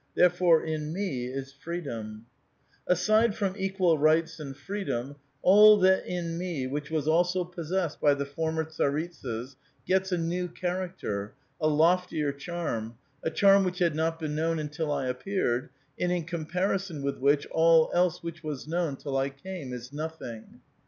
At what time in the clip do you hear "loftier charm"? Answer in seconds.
11.67-12.97